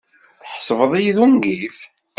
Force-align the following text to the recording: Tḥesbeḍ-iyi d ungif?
Tḥesbeḍ-iyi 0.41 1.11
d 1.15 1.17
ungif? 1.25 1.77